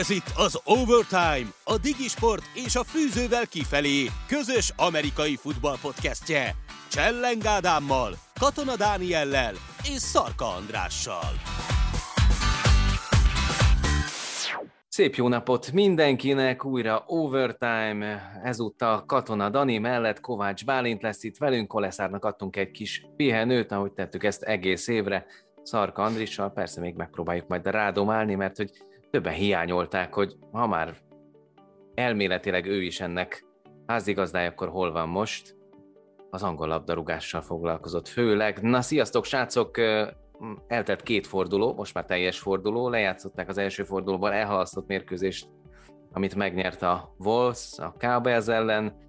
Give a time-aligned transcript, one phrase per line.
[0.00, 6.54] Ez itt az Overtime, a Digisport és a Fűzővel kifelé közös amerikai futball podcastje.
[6.90, 11.32] Csellen Ádámmal, Katona Dániellel és Szarka Andrással.
[14.88, 21.68] Szép jó napot mindenkinek, újra Overtime, ezúttal Katona Dani mellett Kovács Bálint lesz itt velünk,
[21.68, 25.26] Koleszárnak adtunk egy kis pihenőt, ahogy tettük ezt egész évre,
[25.62, 28.70] Szarka Andrissal, persze még megpróbáljuk majd rádomálni, mert hogy
[29.12, 30.96] többen hiányolták, hogy ha már
[31.94, 33.44] elméletileg ő is ennek
[33.86, 35.56] házigazdája, akkor hol van most?
[36.30, 38.62] Az angol labdarúgással foglalkozott főleg.
[38.62, 39.78] Na, sziasztok, srácok!
[40.66, 45.48] Eltelt két forduló, most már teljes forduló, lejátszották az első fordulóban elhalasztott mérkőzést,
[46.12, 49.00] amit megnyert a Wolves, a Cowboys ellen.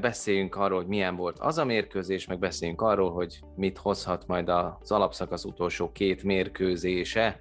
[0.00, 4.48] Beszéljünk arról, hogy milyen volt az a mérkőzés, meg beszéljünk arról, hogy mit hozhat majd
[4.48, 7.40] az alapszakasz utolsó két mérkőzése.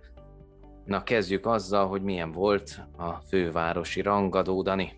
[0.88, 4.91] Na kezdjük azzal, hogy milyen volt a fővárosi rangadó, Dani.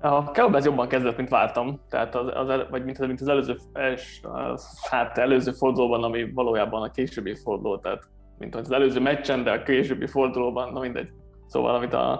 [0.00, 4.20] A Cowboys jobban kezdett, mint vártam, tehát az, az, vagy mint, mint az előző, els,
[4.22, 9.50] az, hát előző fordulóban, ami valójában a későbbi forduló, tehát mint az előző meccsen, de
[9.50, 11.08] a későbbi fordulóban, na mindegy.
[11.46, 12.12] Szóval, amit a,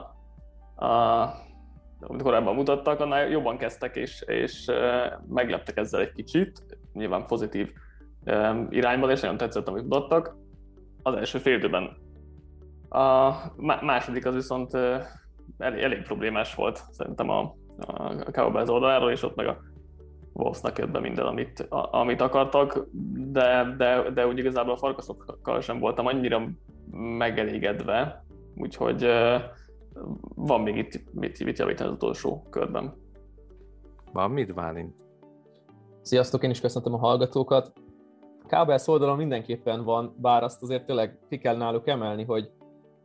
[0.76, 0.88] a
[2.00, 4.70] amit korábban mutattak, annál jobban kezdtek, és, és
[5.28, 7.72] megleptek ezzel egy kicsit, nyilván pozitív
[8.70, 10.36] irányban, és nagyon tetszett, amit mutattak
[11.02, 11.96] az első fél időben.
[12.88, 13.32] A
[13.80, 14.74] második az viszont
[15.58, 19.58] elég, elég problémás volt szerintem a, a Cowboys oldaláról, és ott meg a
[20.32, 22.86] Wolvesnak jött be minden, amit, a, amit akartak,
[23.32, 26.48] de, de, de úgy igazából a farkaszokkal sem voltam annyira
[27.18, 28.24] megelégedve,
[28.56, 29.06] úgyhogy
[30.34, 32.94] van még itt mit, mit javítani az utolsó körben.
[34.12, 34.94] Van mit, Válint?
[36.02, 37.72] Sziasztok, én is köszöntöm a hallgatókat.
[38.50, 42.50] Cowboys oldalon mindenképpen van, bár azt azért tényleg ki kell náluk emelni, hogy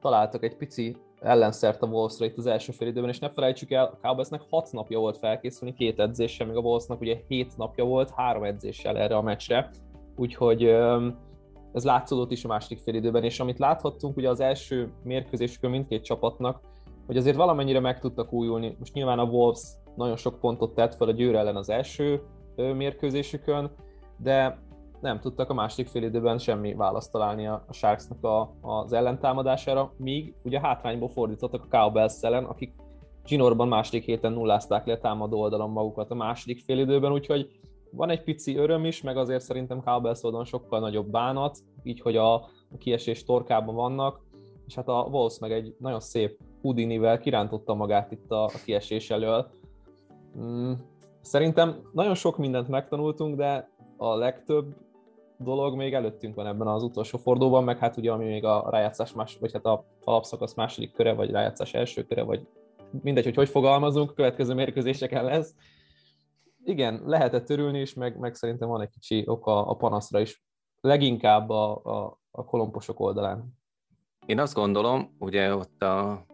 [0.02, 3.86] találtak egy pici ellenszert a wolves itt az első fél időben, és ne felejtsük el,
[3.86, 8.10] a Cowboysnek 6 napja volt felkészülni, két edzéssel, még a Wolvesnak ugye 7 napja volt,
[8.16, 9.70] három edzéssel erre a meccsre,
[10.16, 10.64] úgyhogy
[11.74, 16.04] ez látszódott is a második fél időben, és amit láthattunk ugye az első mérkőzésükön mindkét
[16.04, 16.62] csapatnak,
[17.06, 18.76] hogy azért valamennyire meg tudtak újulni.
[18.80, 19.64] Most nyilván a Wolves
[19.96, 22.22] nagyon sok pontot tett fel a Győr ellen az első
[22.56, 23.72] mérkőzésükön,
[24.18, 24.60] de
[25.06, 30.34] nem tudtak a második fél időben semmi választ találni a Sharksnak a, az ellentámadására, míg
[30.44, 32.74] ugye hátrányból fordítottak a Cowboys ellen, akik
[33.26, 37.60] Ginorban második héten nullázták le a támadó oldalon magukat a második fél időben, úgyhogy
[37.92, 42.18] van egy pici öröm is, meg azért szerintem Cowboys oldalon sokkal nagyobb bánat, így hogy
[42.18, 44.22] a, a kiesés torkában vannak,
[44.68, 49.10] és hát a Wolves meg egy nagyon szép Houdini-vel kirántotta magát itt a, a kiesés
[49.10, 49.50] elől.
[50.40, 50.72] Mm,
[51.22, 54.76] szerintem nagyon sok mindent megtanultunk, de a legtöbb
[55.38, 59.14] dolog még előttünk van ebben az utolsó fordulóban, meg hát ugye ami még a rájátszás
[59.14, 62.48] más, vagy hát a alapszakasz második köre, vagy rájátszás első köre, vagy
[63.02, 65.56] mindegy, hogy hogy fogalmazunk, következő mérkőzéseken lesz.
[66.64, 70.44] Igen, lehetett örülni is, meg, meg szerintem van egy kicsi oka a panaszra is,
[70.82, 73.58] leginkább a, a, a kolomposok oldalán.
[74.26, 76.26] Én azt gondolom, ugye ott a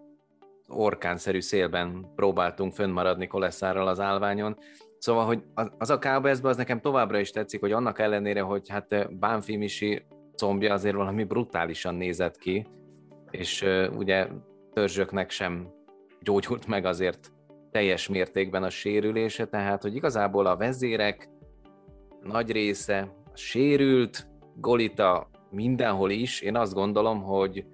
[0.67, 4.57] orkánszerű szélben próbáltunk fönnmaradni Koleszárral az állványon,
[5.01, 5.43] Szóval, hogy
[5.77, 10.05] az a kbs az nekem továbbra is tetszik, hogy annak ellenére, hogy hát Bánfi Misi
[10.35, 12.65] combja azért valami brutálisan nézett ki,
[13.31, 13.65] és
[13.97, 14.27] ugye
[14.73, 15.67] törzsöknek sem
[16.21, 17.31] gyógyult meg azért
[17.71, 21.29] teljes mértékben a sérülése, tehát hogy igazából a vezérek
[22.23, 27.65] nagy része sérült, Golita mindenhol is, én azt gondolom, hogy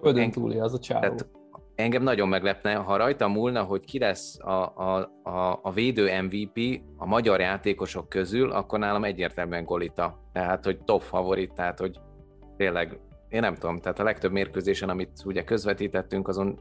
[0.00, 1.00] Földön túli az a csávó.
[1.00, 1.28] Tehát
[1.76, 6.80] engem nagyon meglepne, ha rajta múlna, hogy ki lesz a, a, a, a védő MVP
[6.96, 10.20] a magyar játékosok közül, akkor nálam egyértelműen Golita.
[10.32, 11.98] Tehát, hogy top favorit, tehát, hogy
[12.56, 12.98] tényleg,
[13.28, 16.58] én nem tudom, tehát a legtöbb mérkőzésen, amit ugye közvetítettünk, azon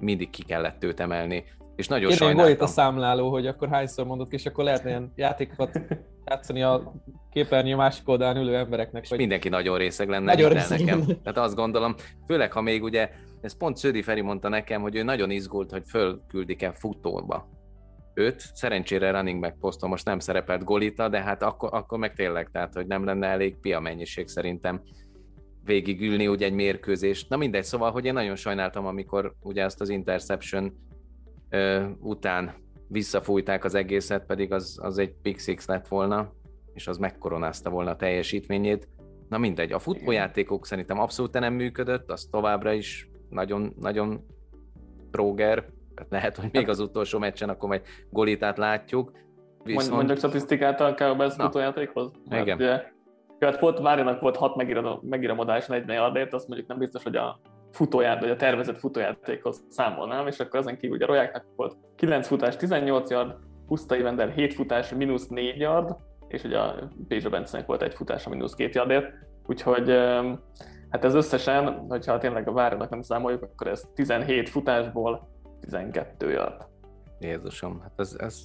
[0.00, 1.44] mindig ki kellett őt emelni.
[1.76, 2.52] És nagyon Én sajnáltam.
[2.52, 5.80] Én a számláló, hogy akkor hányszor mondok, és akkor lehetne ilyen játékokat
[6.24, 6.92] játszani a
[7.30, 9.02] képernyő másik oldalán ülő embereknek.
[9.02, 9.18] És hogy...
[9.18, 10.98] mindenki nagyon részeg lenne nagyon részeg nekem.
[10.98, 11.14] Lenne.
[11.14, 11.94] Tehát azt gondolom,
[12.26, 15.82] főleg ha még ugye ez pont Szödi Feri mondta nekem, hogy ő nagyon izgult, hogy
[15.88, 17.48] fölküldik-e futóba
[18.14, 18.50] őt.
[18.54, 22.74] Szerencsére running back poszton most nem szerepelt Golita, de hát akkor, akkor meg tényleg, tehát
[22.74, 24.82] hogy nem lenne elég pia mennyiség szerintem
[25.64, 27.28] végigülni ugye egy mérkőzést.
[27.28, 30.72] Na mindegy, szóval, hogy én nagyon sajnáltam, amikor ugye ezt az interception
[31.48, 32.54] ö, után
[32.88, 36.32] visszafújták az egészet, pedig az, az egy pick six lett volna,
[36.74, 38.88] és az megkoronázta volna a teljesítményét.
[39.28, 44.26] Na mindegy, a futballjátékok szerintem abszolút nem működött, az továbbra is nagyon, nagyon
[45.10, 45.64] tróger,
[46.08, 49.12] lehet, hogy még az utolsó meccsen akkor majd golitát látjuk.
[49.64, 49.90] Viszont...
[49.90, 52.12] Mondjak statisztikát a Cowboys futójátékhoz?
[52.30, 52.56] Igen.
[52.56, 52.84] Ugye,
[53.40, 54.54] hát volt Márinak volt 6
[55.02, 57.40] megíramodás 40 yardért, azt mondjuk nem biztos, hogy a
[57.72, 62.26] futóját, vagy a tervezett futójátékhoz számolnám, és akkor ezen kívül ugye a Rojáknak volt 9
[62.26, 63.34] futás, 18 yard,
[63.66, 65.96] Puszta Ivender 7 futás, mínusz 4 yard,
[66.28, 69.12] és ugye a Pézsa Bencenek volt egy futás a mínusz 2 yardért,
[69.46, 69.98] úgyhogy
[70.90, 75.28] hát ez összesen, hogyha tényleg a várnak nem számoljuk, akkor ez 17 futásból
[75.60, 76.66] 12 yard.
[77.20, 78.16] Jézusom, hát ez...
[78.18, 78.42] ez...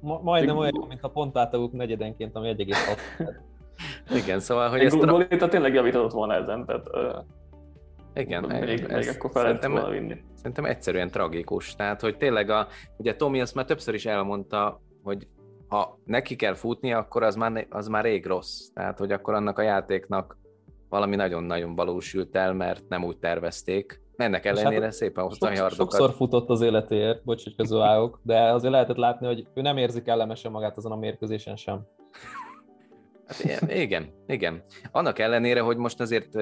[0.00, 4.16] Ma, majdnem olyan, mint a pontátaguk negyedenként, ami 1,6.
[4.22, 4.96] Igen, szóval, hogy ezt...
[4.98, 6.86] Golita tényleg javított volna ezen, tehát...
[8.14, 10.24] Igen, még, ez, még akkor fel szerintem, volna vinni.
[10.34, 11.74] Szerintem egyszerűen tragikus.
[11.74, 15.28] Tehát, hogy tényleg a, ugye Tomi azt már többször is elmondta, hogy
[15.68, 18.66] ha neki kell futni, akkor az már, az már rég rossz.
[18.74, 20.37] Tehát, hogy akkor annak a játéknak
[20.88, 24.00] valami nagyon-nagyon valósült el, mert nem úgy tervezték.
[24.16, 25.76] Ennek ellenére hát szépen hozta a yardokat.
[25.76, 30.02] Sokszor futott az életéért, bocs, hogy közölállok, de azért lehetett látni, hogy ő nem érzi
[30.02, 31.86] kellemesen magát azon a mérkőzésen sem.
[33.26, 34.62] Hát igen, igen, igen.
[34.90, 36.34] Annak ellenére, hogy most azért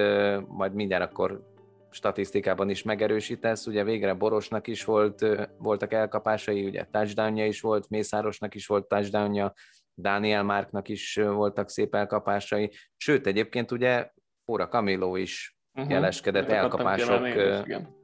[0.49, 1.55] majd mindjárt akkor
[1.91, 5.27] statisztikában is megerősítesz, ugye végre Borosnak is volt,
[5.59, 9.53] voltak elkapásai, ugye touchdownja is volt, Mészárosnak is volt touchdownja,
[9.97, 14.11] Daniel Márknak is voltak szép elkapásai, sőt egyébként ugye
[14.53, 15.93] Óra Camilo is uh-huh.
[15.93, 17.35] jeleskedett elkapások is,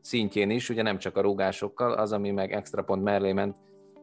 [0.01, 3.57] szintjén is, ugye nem csak a rúgásokkal, az, ami meg extra pont mellé ment,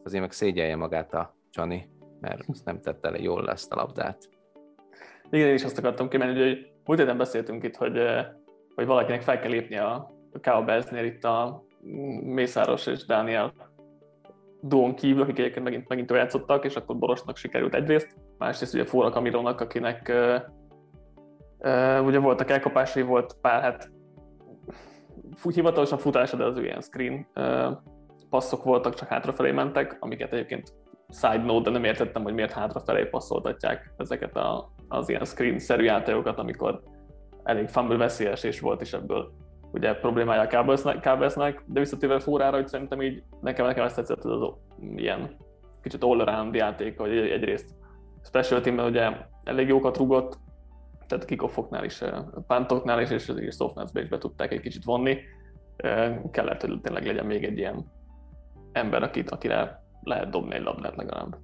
[0.04, 1.88] azért meg szégyelje magát a Csani,
[2.20, 4.28] mert nem tette le jól ezt a labdát.
[5.30, 7.98] Igen, én is azt akartam kimenni, hogy múlt héten beszéltünk itt, hogy,
[8.74, 10.12] hogy valakinek fel kell lépni a
[10.42, 11.64] Cowboysnél itt a
[12.22, 13.52] Mészáros és Dániel
[14.60, 19.10] Dón kívül, akik egyébként megint, megint játszottak, és akkor Borosnak sikerült egyrészt, másrészt ugye Fóra
[19.10, 20.12] Kamirónak, akinek
[22.04, 23.90] ugye voltak elkapásai, volt pár, hát
[25.54, 27.26] hivatalosan futása, de az ilyen screen
[28.30, 30.72] passzok voltak, csak hátrafelé mentek, amiket egyébként
[31.08, 36.38] side note, de nem értettem, hogy miért hátrafelé passzoltatják ezeket a, az ilyen screen-szerű játékokat,
[36.38, 36.82] amikor
[37.42, 39.32] elég fumble veszélyes és volt is ebből
[39.72, 40.46] ugye problémája a
[41.00, 44.52] Cowboysnak, de visszatérve fórára, hogy szerintem így nekem, nekem ezt tetszett az, az
[44.96, 45.36] ilyen
[45.82, 47.74] kicsit all-around játék, hogy egyrészt
[48.24, 49.10] special teamben ugye
[49.44, 50.38] elég jókat rugott,
[51.10, 52.02] tehát kikoffoknál is,
[52.46, 55.18] pántoknál is, és az softnetsbe is be tudták egy kicsit vonni.
[56.30, 57.92] Kellett, hogy tényleg legyen még egy ilyen
[58.72, 61.36] ember, akit, akire lehet dobni egy labdát legalább.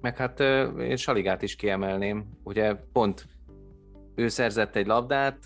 [0.00, 0.40] Meg hát
[0.78, 3.26] én Saligát is kiemelném, ugye pont
[4.14, 5.38] ő szerzett egy labdát,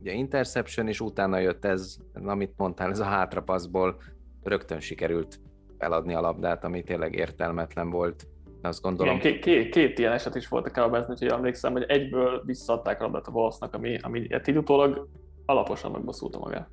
[0.00, 4.00] ugye interception, és utána jött ez, amit mondtál, ez a hátrapaszból
[4.42, 5.40] rögtön sikerült
[5.78, 8.26] feladni a labdát, ami tényleg értelmetlen volt
[8.64, 9.16] azt gondolom.
[9.16, 13.04] Igen, két, két ilyen eset is volt a Cowboys, úgyhogy emlékszem, hogy egyből visszaadták a
[13.04, 15.08] labdát a Wolvesnak, ami, ami így utólag
[15.46, 16.68] alaposan megbosszulta magát.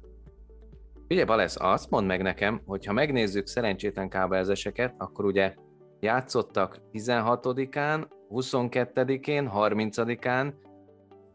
[1.09, 5.53] Ugye Balesz, azt mondd meg nekem, hogy ha megnézzük szerencsétlen kábelzeseket, akkor ugye
[5.99, 10.53] játszottak 16-án, 22-én, 30-án,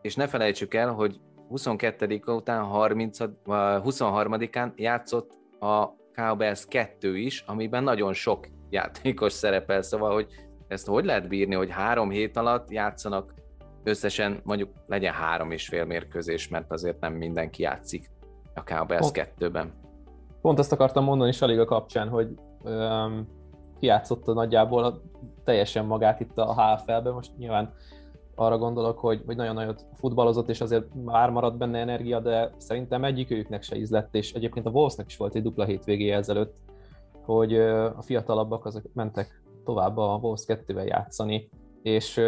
[0.00, 5.30] és ne felejtsük el, hogy 22 után 30, 23-án játszott
[5.60, 10.26] a Cowboys 2 is, amiben nagyon sok játékos szerepel, szóval, hogy
[10.68, 13.34] ezt hogy lehet bírni, hogy három hét alatt játszanak
[13.82, 18.10] összesen mondjuk legyen három és fél mérkőzés, mert azért nem mindenki játszik
[18.54, 19.72] a Cowboys 2-ben.
[20.40, 22.28] Pont ezt akartam mondani Saliga kapcsán, hogy
[22.62, 23.28] um,
[23.78, 25.00] kijátszotta nagyjából a,
[25.44, 27.74] teljesen magát itt a HFL-ben, most nyilván
[28.34, 33.04] arra gondolok, hogy, hogy nagyon nagyot futballozott, és azért már maradt benne energia, de szerintem
[33.04, 36.54] egyik őjüknek se ízlett, és egyébként a Wolvesnek is volt egy dupla hétvégéje ezelőtt,
[37.24, 37.54] hogy
[37.96, 41.48] a fiatalabbak azok mentek tovább a Wolves 2-vel játszani,
[41.82, 42.20] és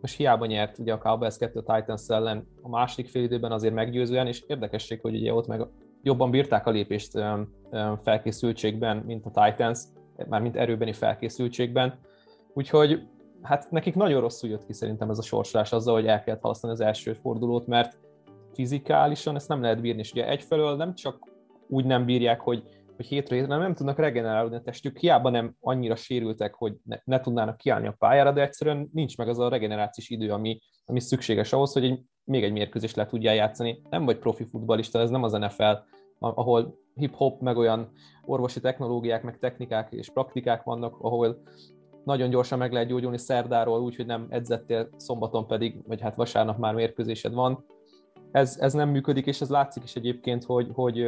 [0.00, 4.26] most hiába nyert ugye a Cowboys 2 Titans ellen a második fél időben azért meggyőzően,
[4.26, 5.66] és érdekesség, hogy ugye ott meg
[6.02, 7.18] jobban bírták a lépést
[8.02, 9.80] felkészültségben, mint a Titans,
[10.28, 11.98] már mint erőbeni felkészültségben.
[12.54, 13.06] Úgyhogy
[13.42, 16.72] hát nekik nagyon rosszul jött ki szerintem ez a sorsolás azzal, hogy el kellett halasztani
[16.72, 17.98] az első fordulót, mert
[18.52, 21.30] fizikálisan ezt nem lehet bírni, és ugye egyfelől nem csak
[21.68, 22.62] úgy nem bírják, hogy
[22.96, 27.20] hogy hétre hétre nem tudnak regenerálódni a testük, hiába nem annyira sérültek, hogy ne, ne
[27.20, 31.52] tudnának kiállni a pályára, de egyszerűen nincs meg az a regenerációs idő, ami, ami szükséges
[31.52, 33.82] ahhoz, hogy egy, még egy mérkőzést le tudjál játszani.
[33.90, 35.72] Nem vagy profi futbalista, ez nem az NFL,
[36.18, 37.92] ahol hip-hop, meg olyan
[38.24, 41.42] orvosi technológiák, meg technikák és praktikák vannak, ahol
[42.04, 46.74] nagyon gyorsan meg lehet gyógyulni szerdáról, úgyhogy nem edzettél, szombaton pedig, vagy hát vasárnap már
[46.74, 47.64] mérkőzésed van.
[48.30, 51.06] Ez, ez nem működik, és ez látszik is egyébként, hogy, hogy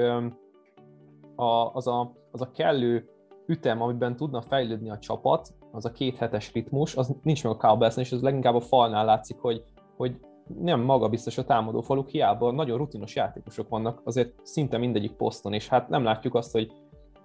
[1.37, 3.09] a, az, a, az a kellő
[3.47, 7.57] ütem, amiben tudna fejlődni a csapat, az a két hetes ritmus, az nincs meg a
[7.57, 9.65] cowboys és az leginkább a falnál látszik, hogy,
[9.97, 10.21] hogy
[10.59, 15.53] nem maga biztos a támadó faluk, hiába nagyon rutinos játékosok vannak, azért szinte mindegyik poszton,
[15.53, 16.73] és hát nem látjuk azt, hogy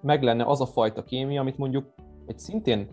[0.01, 1.93] meg lenne az a fajta kémia, amit mondjuk
[2.25, 2.89] egy szintén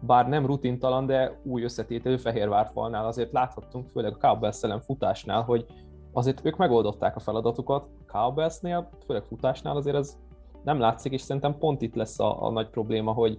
[0.00, 5.42] bár nem rutintalan, de új összetételő Fehérvár falnál azért láthattunk, főleg a Cowboys ellen futásnál,
[5.42, 5.66] hogy
[6.12, 10.18] azért ők megoldották a feladatukat, Cowboysnél, főleg futásnál azért ez
[10.64, 13.38] nem látszik, és szerintem pont itt lesz a, a nagy probléma, hogy,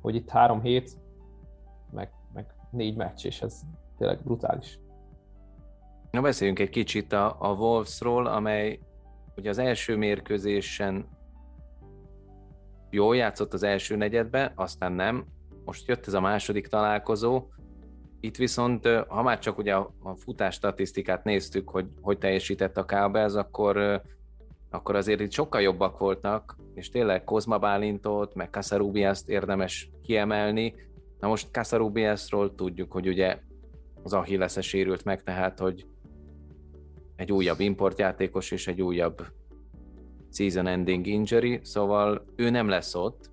[0.00, 0.96] hogy itt három hét,
[1.90, 3.60] meg, meg négy meccs, és ez
[3.98, 4.78] tényleg brutális.
[6.10, 8.80] Na beszéljünk egy kicsit a, a Wolvesról, amely
[9.36, 11.08] ugye az első mérkőzésen
[12.90, 15.26] jól játszott az első negyedbe, aztán nem.
[15.64, 17.42] Most jött ez a második találkozó.
[18.20, 23.34] Itt viszont, ha már csak ugye a, futás statisztikát néztük, hogy hogy teljesített a Cowboys,
[23.34, 24.02] akkor,
[24.76, 30.74] akkor azért itt sokkal jobbak voltak, és tényleg Kozma Bálintot, meg Casarubiaszt érdemes kiemelni.
[31.20, 33.38] Na most Casarubiasról tudjuk, hogy ugye
[34.02, 35.86] az Achilles sérült meg, tehát hogy
[37.16, 39.26] egy újabb importjátékos és egy újabb
[40.32, 43.30] season ending injury, szóval ő nem lesz ott.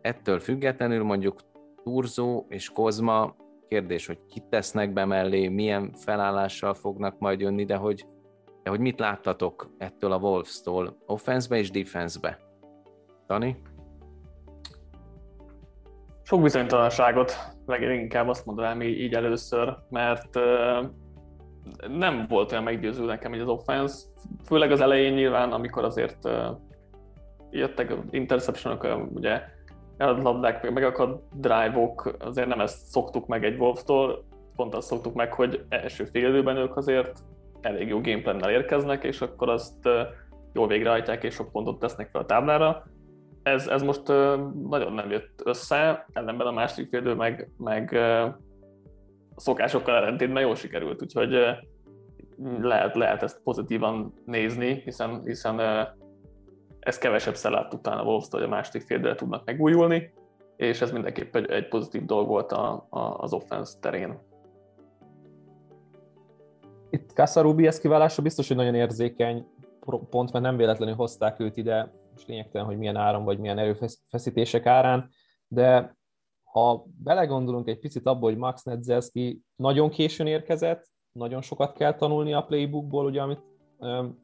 [0.00, 1.40] Ettől függetlenül mondjuk
[1.82, 3.36] Turzó és Kozma,
[3.68, 8.06] kérdés, hogy kit tesznek be mellé, milyen felállással fognak majd jönni, de hogy,
[8.68, 12.38] de hogy mit láttatok ettől a Wolves-tól, offense-be és defense-be?
[13.26, 13.60] Tani?
[16.22, 17.32] Sok bizonytalanságot,
[17.66, 20.38] leginkább azt mondanám így, így először, mert
[21.88, 24.06] nem volt olyan meggyőző nekem hogy az offense,
[24.44, 26.28] főleg az elején nyilván, amikor azért
[27.50, 29.40] jöttek interceptionok, ugye
[29.96, 34.24] eladlabdák, meg akad drive-ok, azért nem ezt szoktuk meg egy Wolves-tól,
[34.56, 37.22] pont azt szoktuk meg, hogy első fél ők azért
[37.60, 39.88] elég jó gameplannel érkeznek, és akkor azt
[40.52, 42.86] jól végrehajtják, és sok pontot tesznek fel a táblára.
[43.42, 44.06] Ez, ez most
[44.68, 47.98] nagyon nem jött össze, ellenben a második fél idő meg, meg
[49.36, 51.36] szokásokkal ellentétben jól sikerült, úgyhogy
[52.60, 55.60] lehet, lehet ezt pozitívan nézni, hiszen, hiszen
[56.80, 60.12] ez kevesebb szelát utána Wolves, hogy a második félre tudnak megújulni,
[60.56, 64.18] és ez mindenképp egy, egy pozitív dolog volt a, a, az offense terén.
[66.90, 69.46] Itt Kasarubi ez kiválása biztos, hogy nagyon érzékeny
[70.10, 74.66] pont, mert nem véletlenül hozták őt ide, és lényegtelen, hogy milyen áram vagy milyen erőfeszítések
[74.66, 75.10] árán,
[75.48, 75.96] de
[76.44, 82.32] ha belegondolunk egy picit abba, hogy Max Nedzelski nagyon későn érkezett, nagyon sokat kell tanulni
[82.32, 83.42] a playbookból, ugye, amit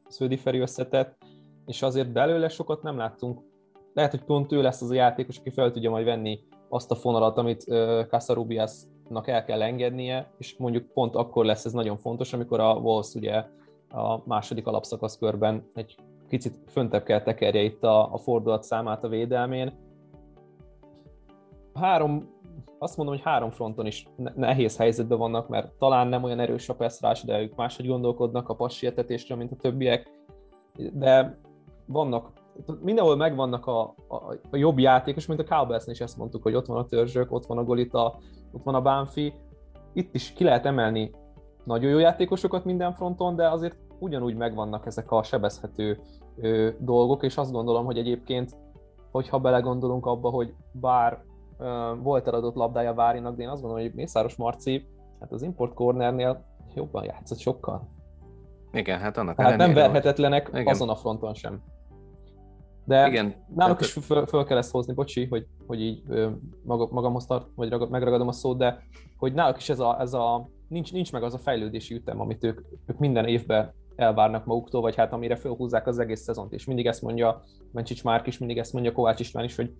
[0.07, 1.17] Sződi Feri összetett,
[1.65, 3.41] és azért belőle sokat nem láttunk.
[3.93, 6.95] Lehet, hogy pont ő lesz az a játékos, aki fel tudja majd venni azt a
[6.95, 7.65] fonalat, amit
[9.05, 13.13] Casarubiasnak el kell engednie, és mondjuk pont akkor lesz ez nagyon fontos, amikor a Wolves
[13.13, 13.43] ugye
[13.89, 15.95] a második alapszakasz körben egy
[16.27, 19.73] kicsit föntebb kell tekerje itt a, a fordulat számát a védelmén,
[21.73, 22.33] három,
[22.79, 26.75] azt mondom, hogy három fronton is nehéz helyzetben vannak, mert talán nem olyan erős a
[26.75, 30.09] peszrás, de ők máshogy gondolkodnak a passietetésre, mint a többiek,
[30.93, 31.37] de
[31.85, 32.31] vannak,
[32.81, 34.15] mindenhol megvannak a, a,
[34.51, 37.45] a jobb játékos, mint a cowboys is ezt mondtuk, hogy ott van a törzsök, ott
[37.45, 38.17] van a Golita,
[38.55, 39.33] ott van a Bánfi,
[39.93, 41.11] itt is ki lehet emelni
[41.63, 45.99] nagyon jó játékosokat minden fronton, de azért ugyanúgy megvannak ezek a sebezhető
[46.37, 48.55] ö, dolgok, és azt gondolom, hogy egyébként,
[49.11, 51.23] hogyha belegondolunk abba, hogy bár
[52.01, 54.87] volt eladott labdája Várinak, de én azt gondolom, hogy Mészáros Marci
[55.19, 57.89] hát az import cornernél jobban játszott sokkal.
[58.71, 60.67] Igen, hát annak Hát nem verhetetlenek hogy...
[60.67, 61.61] azon a fronton sem.
[62.85, 66.03] De Igen, náluk is föl, föl kell ezt hozni, bocsi, hogy, hogy így
[66.89, 68.83] magamhoz tart, vagy ragad, megragadom a szót, de
[69.17, 72.43] hogy náluk is ez a, ez a nincs, nincs meg az a fejlődési ütem, amit
[72.43, 76.85] ők, ők minden évben elvárnak maguktól, vagy hát amire felhúzzák az egész szezont, és mindig
[76.85, 79.73] ezt mondja Mencsics Márk is, mindig ezt mondja Kovács István is, hogy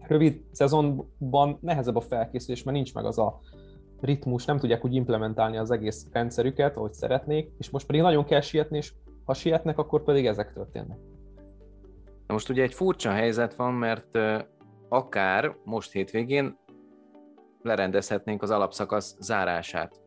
[0.00, 3.40] rövid szezonban nehezebb a felkészülés, mert nincs meg az a
[4.00, 8.40] ritmus, nem tudják úgy implementálni az egész rendszerüket, ahogy szeretnék, és most pedig nagyon kell
[8.40, 8.92] sietni, és
[9.24, 10.98] ha sietnek, akkor pedig ezek történnek.
[12.32, 14.18] Most ugye egy furcsa helyzet van, mert
[14.88, 16.58] akár most hétvégén
[17.62, 20.00] lerendezhetnénk az alapszakasz zárását.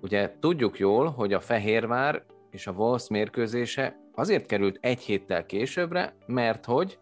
[0.00, 6.14] Ugye tudjuk jól, hogy a Fehérvár és a Wolves mérkőzése azért került egy héttel későbbre,
[6.26, 6.98] mert hogy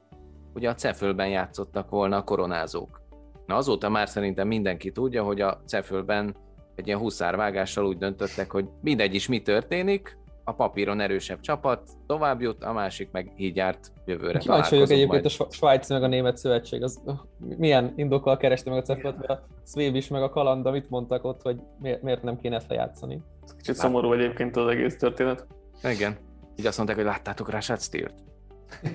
[0.54, 3.00] ugye a Cefölben játszottak volna a koronázók.
[3.46, 6.36] Na azóta már szerintem mindenki tudja, hogy a Cefölben
[6.74, 12.40] egy ilyen huszárvágással úgy döntöttek, hogy mindegy is mi történik, a papíron erősebb csapat tovább
[12.40, 14.38] jut, a másik meg így járt jövőre.
[14.38, 15.50] Kíváncsi vagyok egyébként majd.
[15.50, 17.00] a Svájc meg a Német Szövetség, az
[17.38, 21.24] milyen indokkal kereste meg a Cefölt, mert a Szvéb is meg a Kalanda mit mondtak
[21.24, 23.22] ott, hogy miért nem kéne ezt lejátszani.
[23.56, 25.46] Kicsit szomorú egyébként az egész történet.
[25.82, 26.16] Igen.
[26.56, 28.14] Így azt mondták, hogy láttátok Rashad Steert.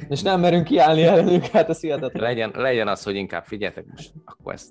[0.09, 2.23] És nem merünk kiállni ellenük, hát ez hihetetlen.
[2.23, 4.69] Legyen, legyen az, hogy inkább figyeljetek most, akkor ezt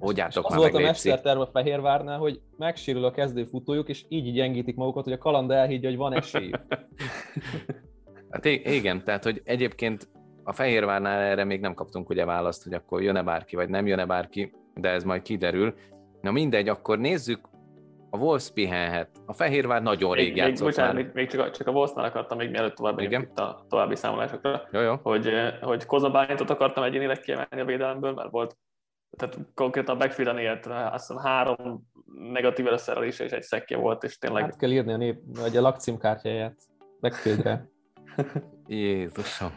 [0.00, 5.04] Hogyátok már volt a mesterterv a Fehérvárnál, hogy megsérül a kezdőfutójuk, és így gyengítik magukat,
[5.04, 6.50] hogy a kaland elhiggye, hogy van esély.
[8.30, 10.08] hát igen, tehát hogy egyébként
[10.44, 14.06] a Fehérvárnál erre még nem kaptunk ugye választ, hogy akkor jön-e bárki, vagy nem jön-e
[14.06, 15.74] bárki, de ez majd kiderül.
[16.20, 17.48] Na mindegy, akkor nézzük
[18.10, 19.08] a Wolves pihenhet.
[19.26, 21.02] A Fehérvár nagyon rég még, játszott bocsánat, már.
[21.02, 23.22] még, még csak, a, csak a Wolfsnál akartam még mielőtt tovább Igen.
[23.22, 24.94] itt a további számolásokra, Jó, jó.
[25.02, 28.56] hogy, eh, hogy Koza Bálintot akartam egyénileg kiemelni a védelemből, mert volt
[29.20, 31.88] tehát konkrétan a backfielden élt, azt hiszem három
[32.32, 35.60] negatív összerelése és egy szekkje volt, és tényleg Hát kell írni a nép, vagy a
[35.60, 36.56] lakcímkártyáját
[37.00, 37.68] backfieldre.
[38.66, 39.50] Jézusom.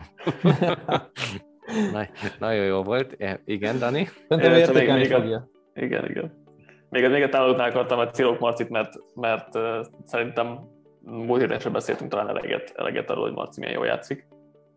[1.91, 2.07] Na,
[2.39, 3.15] nagyon jó volt.
[3.17, 4.09] E, Igen, Dani?
[4.27, 5.49] Szerintem értékelni még a- fogja.
[5.73, 6.41] Igen, igen.
[6.89, 10.59] Még, még a támadóknál akartam a Cirok Marcit, mert, mert uh, szerintem
[10.99, 14.27] múlt héten sem beszéltünk talán eleget, eleget arról, hogy Marci milyen jól játszik.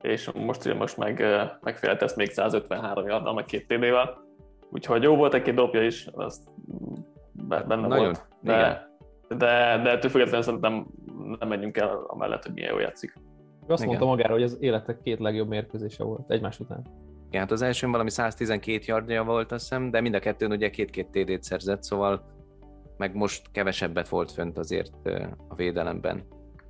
[0.00, 4.25] És most ugye most meg, uh, megfélt ezt még 153 yardal, meg két TD-vel.
[4.70, 6.44] Úgyhogy jó volt egy-két dobja is, az
[7.32, 8.28] be- benne Nagyon, volt.
[8.40, 8.88] De,
[9.28, 10.86] de, de ettől függetlenül szerintem
[11.38, 13.14] nem menjünk el amellett, hogy milyen jól játszik.
[13.68, 13.86] Ő azt Igen.
[13.86, 16.86] mondta magára, hogy az életek két legjobb mérkőzése volt egymás után.
[17.28, 20.70] Igen, hát az elsőn valami 112 yardja volt, azt hiszem, de mind a kettőn ugye
[20.70, 22.34] két-két TD-t szerzett, szóval
[22.96, 24.92] meg most kevesebbet volt fönt azért
[25.48, 26.24] a védelemben.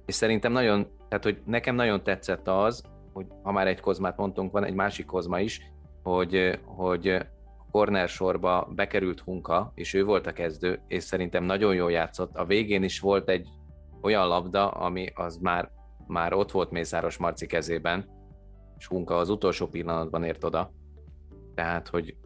[0.07, 4.53] És szerintem nagyon, tehát hogy nekem nagyon tetszett az, hogy ha már egy kozmát mondtunk,
[4.53, 5.61] van egy másik kozma is,
[6.03, 7.27] hogy, hogy
[7.77, 12.37] corner sorba bekerült Hunka, és ő volt a kezdő, és szerintem nagyon jól játszott.
[12.37, 13.49] A végén is volt egy
[14.03, 15.71] olyan labda, ami az már,
[16.07, 18.09] már ott volt Mészáros Marci kezében,
[18.79, 20.73] és Hunka az utolsó pillanatban ért oda.
[21.55, 22.17] Tehát, hogy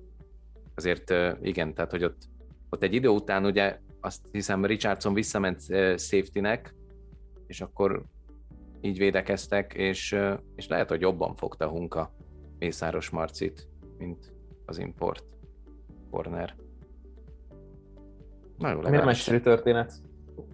[0.75, 2.23] azért igen, tehát, hogy ott,
[2.69, 5.61] ott egy idő után ugye azt hiszem Richardson visszament
[5.97, 6.75] safety-nek,
[7.47, 8.05] és akkor
[8.81, 10.17] így védekeztek, és,
[10.55, 12.15] és lehet, hogy jobban fogta Hunka
[12.59, 14.33] Mészáros Marcit, mint
[14.67, 15.31] az import
[16.11, 16.55] corner.
[18.59, 19.93] Na jó, Miért egyszerű történet?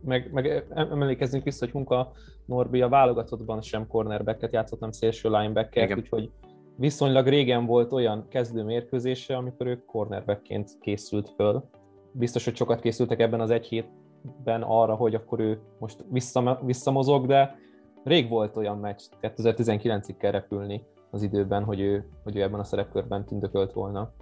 [0.04, 2.12] Meg, meg emlékezzünk vissza, hogy Hunka
[2.44, 5.98] Norbi a válogatottban sem cornerbacket játszott, nem szélső linebacker, Igen.
[5.98, 6.30] úgyhogy
[6.76, 11.68] viszonylag régen volt olyan kezdő mérkőzése, amikor ő cornerbackként készült föl.
[12.12, 17.26] Biztos, hogy sokat készültek ebben az egy hétben arra, hogy akkor ő most vissza, visszamozog,
[17.26, 17.58] de
[18.04, 22.64] rég volt olyan meccs, 2019-ig kell repülni az időben, hogy ő, hogy ő ebben a
[22.64, 24.12] szerepkörben tündökölt volna.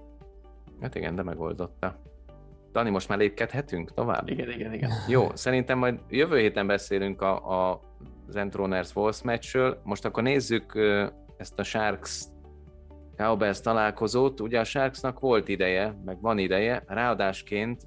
[0.81, 2.03] Hát igen, de megoldotta.
[2.73, 4.29] Dani, most már lépkedhetünk tovább?
[4.29, 4.91] Igen, igen, igen.
[5.09, 7.81] Jó, szerintem majd jövő héten beszélünk a, a
[8.29, 9.81] az Entroners Wolves meccsről.
[9.83, 10.79] Most akkor nézzük
[11.37, 12.25] ezt a Sharks
[13.17, 14.41] Cowboys találkozót.
[14.41, 17.83] Ugye a Sharksnak volt ideje, meg van ideje, ráadásként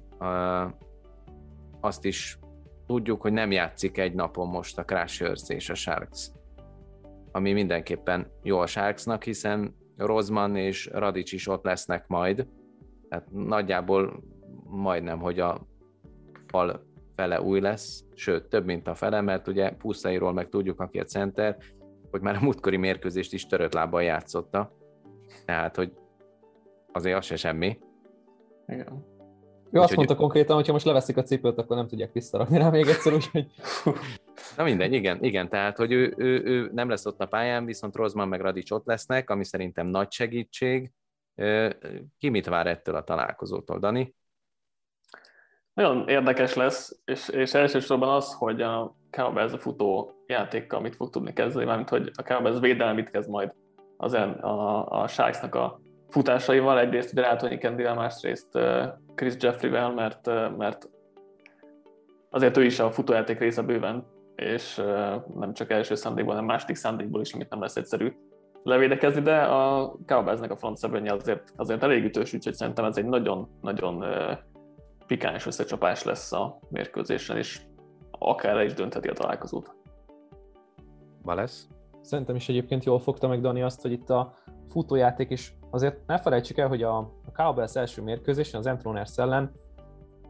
[1.80, 2.38] azt is
[2.86, 6.30] tudjuk, hogy nem játszik egy napon most a Crushers és a Sharks.
[7.32, 12.46] Ami mindenképpen jó a Sharksnak, hiszen Rozman és Radics is ott lesznek majd.
[13.08, 14.22] Tehát nagyjából
[14.64, 15.66] majdnem, hogy a
[16.46, 20.98] fal fele új lesz, sőt, több, mint a fele, mert ugye Puszairól meg tudjuk, aki
[20.98, 21.56] a center,
[22.10, 24.72] hogy már a múltkori mérkőzést is törött lábbal játszotta.
[25.44, 25.92] Tehát, hogy
[26.92, 27.78] azért az se semmi.
[28.66, 29.16] igen.
[29.70, 32.58] Ő azt Úgyhogy- mondta konkrétan, hogy ha most leveszik a cipőt, akkor nem tudják visszarakni
[32.58, 33.46] rá még egyszer, úgyhogy
[34.56, 37.96] Na mindegy, igen, igen, tehát, hogy ő, ő, ő nem lesz ott a pályán, viszont
[37.96, 40.92] Rozman meg Radics ott lesznek, ami szerintem nagy segítség.
[42.18, 44.14] Ki mit vár ettől a találkozótól, Dani?
[45.72, 51.10] Nagyon érdekes lesz, és, és elsősorban az, hogy a Cowboys a futó játékkal mit fog
[51.10, 53.54] tudni kezdeni, mármint hogy a Cowboys védelem mit kezd majd
[53.96, 58.58] az a, a Sharksnak a futásaival, egyrészt ugye Anthony Kendivel, másrészt
[59.14, 60.88] Chris Jeffrey-vel, mert, mert
[62.30, 64.76] azért ő is a futójáték része bőven, és
[65.34, 68.12] nem csak első szándékból, hanem második szándékból is, amit nem lesz egyszerű
[68.68, 73.04] levédekezni, de a Cowboysnek a front seven azért, azért elég ütős, úgyhogy szerintem ez egy
[73.04, 74.04] nagyon-nagyon
[75.06, 77.60] pikáns összecsapás lesz a mérkőzésen, és
[78.10, 79.74] akár el is döntheti a találkozót.
[81.22, 81.68] Balesz?
[82.00, 84.34] Szerintem is egyébként jól fogta meg Dani azt, hogy itt a
[84.68, 89.52] futójáték is, azért ne felejtsük el, hogy a, a Cowboys első mérkőzésen az Entroners ellen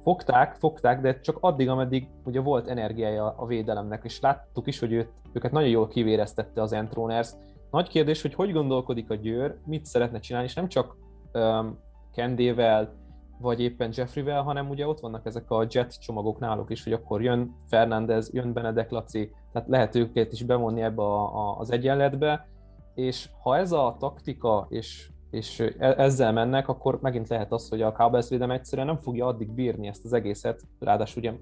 [0.03, 4.92] fogták, fogták, de csak addig, ameddig ugye volt energiája a védelemnek, és láttuk is, hogy
[4.92, 7.31] őt, őket nagyon jól kivéreztette az Entroners.
[7.70, 10.96] Nagy kérdés, hogy hogy gondolkodik a Győr, mit szeretne csinálni, és nem csak
[11.33, 11.78] um,
[12.12, 12.94] Kendével,
[13.40, 17.22] vagy éppen Jeffreyvel, hanem ugye ott vannak ezek a jet csomagok náluk is, hogy akkor
[17.22, 22.48] jön Fernández, jön Benedek Laci, tehát lehet őket is bevonni ebbe a, a, az egyenletbe,
[22.94, 27.83] és ha ez a taktika, és, és e- ezzel mennek, akkor megint lehet az, hogy
[27.83, 31.33] a védelem egyszerűen nem fogja addig bírni ezt az egészet, ráadásul ugye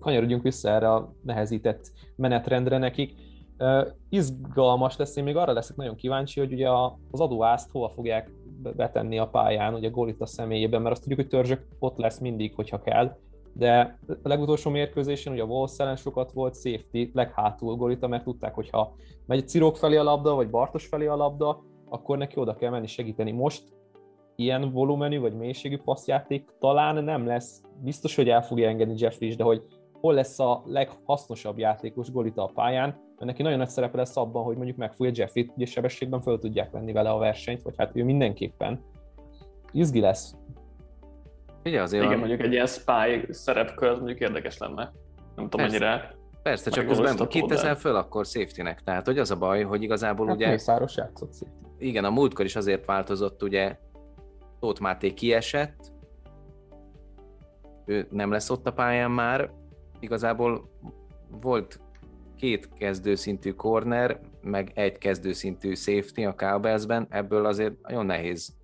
[0.00, 3.14] kanyarodjunk vissza erre a nehezített menetrendre nekik.
[4.08, 8.30] Izgalmas lesz, én még arra leszek nagyon kíváncsi, hogy ugye a- az adóázt hova fogják
[8.62, 12.54] be- betenni a pályán, ugye Golita személyében, mert azt tudjuk, hogy törzsök ott lesz mindig,
[12.54, 13.16] hogyha kell,
[13.52, 18.54] de a legutolsó mérkőzésen ugye a Wolves ellen sokat volt safety, leghátul Golita, mert tudták,
[18.54, 18.94] hogy ha
[19.26, 22.86] megy Cirok felé a labda, vagy Bartos felé a labda, akkor neki oda kell menni
[22.86, 23.30] segíteni.
[23.30, 23.62] Most
[24.36, 27.62] ilyen volumenű vagy mélységű passzjáték talán nem lesz.
[27.82, 29.62] Biztos, hogy el fogja engedni Jeffrey is, de hogy
[30.00, 34.44] hol lesz a leghasznosabb játékos Golita a pályán, mert neki nagyon nagy szerepe lesz abban,
[34.44, 38.04] hogy mondjuk megfújja Jeffrey-t, ugye sebességben föl tudják venni vele a versenyt, vagy hát ő
[38.04, 38.84] mindenképpen.
[39.72, 40.34] Izgi lesz.
[41.64, 42.28] Ugye azért Igen, van...
[42.28, 44.92] mondjuk egy ilyen spy szerepkör, az mondjuk érdekes lenne.
[45.36, 48.82] Nem tudom, mennyire Persze, csak közben kit teszel föl, akkor safety-nek.
[48.82, 50.48] Tehát, hogy az a baj, hogy igazából hát ugye...
[50.48, 51.56] Mészáros játszott safety.
[51.78, 53.76] Igen, a múltkor is azért változott, ugye
[54.60, 55.92] Tóth Máté kiesett,
[57.84, 59.50] ő nem lesz ott a pályán már,
[60.00, 60.70] igazából
[61.40, 61.80] volt
[62.44, 68.56] két kezdőszintű corner, meg egy kezdőszintű safety a Cowboysben, ebből azért nagyon nehéz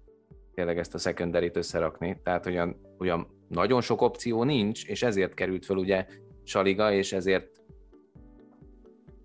[0.54, 5.64] tényleg ezt a secondary összerakni, tehát olyan, olyan nagyon sok opció nincs, és ezért került
[5.64, 6.06] fel ugye
[6.42, 7.62] Saliga, és ezért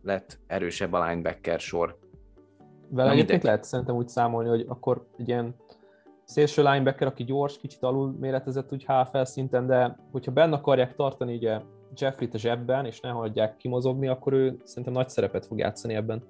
[0.01, 1.99] lett erősebb a linebacker sor.
[2.89, 5.55] Vele egyébként lehet szerintem úgy számolni, hogy akkor egy ilyen
[6.23, 11.35] szélső linebacker, aki gyors, kicsit alul méretezett úgy HFL szinten, de hogyha benne akarják tartani
[11.35, 11.59] ugye
[11.99, 16.23] Jeffrey-t a zsebben, és ne hagyják kimozogni, akkor ő szerintem nagy szerepet fog játszani ebben.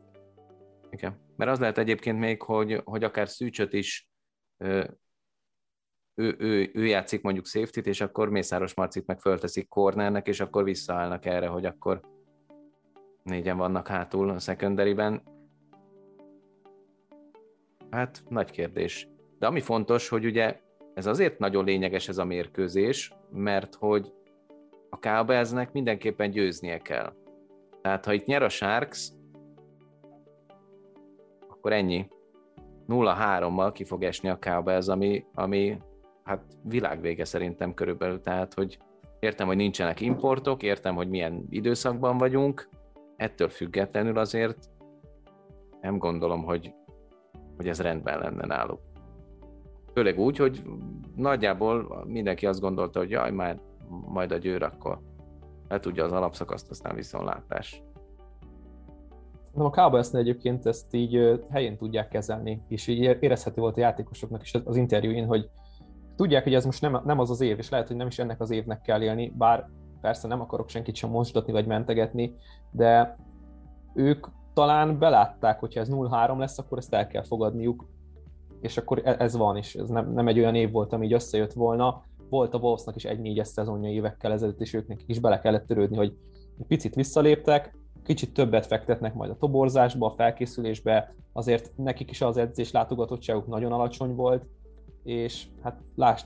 [0.89, 1.19] Igen.
[1.35, 4.09] Mert az lehet egyébként még, hogy, hogy akár Szűcsöt is
[4.57, 4.97] ő,
[6.15, 10.63] ő, ő, ő játszik mondjuk safety és akkor Mészáros Marcit meg fölteszik cornernek, és akkor
[10.63, 12.01] visszaállnak erre, hogy akkor
[13.23, 15.23] négyen vannak hátul a secondary-ben.
[17.89, 19.07] Hát nagy kérdés.
[19.39, 20.59] De ami fontos, hogy ugye
[20.93, 24.13] ez azért nagyon lényeges ez a mérkőzés, mert hogy
[24.95, 27.13] a Cowboysnek mindenképpen győznie kell.
[27.81, 29.11] Tehát ha itt nyer a Sharks,
[31.49, 32.07] akkor ennyi.
[32.87, 35.77] 0-3-mal ki fog esni a Cowboys, ami, ami
[36.23, 38.21] hát világvége szerintem körülbelül.
[38.21, 38.77] Tehát, hogy
[39.19, 42.69] értem, hogy nincsenek importok, értem, hogy milyen időszakban vagyunk,
[43.15, 44.57] ettől függetlenül azért
[45.81, 46.73] nem gondolom, hogy,
[47.55, 48.79] hogy ez rendben lenne náluk.
[49.93, 50.63] Főleg úgy, hogy
[51.15, 54.99] nagyjából mindenki azt gondolta, hogy jaj, már majd a győr akkor
[55.67, 57.83] le tudja az alapszakaszt, aztán viszontlátás.
[59.53, 64.41] Nem a cowboys egyébként ezt így helyén tudják kezelni, és így érezhető volt a játékosoknak
[64.41, 65.49] is az interjúin, hogy
[66.15, 68.41] tudják, hogy ez most nem, nem az az év, és lehet, hogy nem is ennek
[68.41, 69.69] az évnek kell élni, bár
[70.01, 72.35] persze nem akarok senkit sem mosdatni vagy mentegetni,
[72.71, 73.17] de
[73.93, 77.87] ők talán belátták, hogyha ez 0-3 lesz, akkor ezt el kell fogadniuk,
[78.61, 81.13] és akkor e- ez van, és ez nem, nem egy olyan év volt, ami így
[81.13, 82.03] összejött volna.
[82.29, 85.97] Volt a Wolvesnak is egy négyes szezonja évekkel ezelőtt, és őknek is bele kellett törődni,
[85.97, 86.13] hogy
[86.67, 92.71] picit visszaléptek, kicsit többet fektetnek majd a toborzásba, a felkészülésbe, azért nekik is az edzés
[92.71, 94.45] látogatottságuk nagyon alacsony volt,
[95.03, 95.81] és hát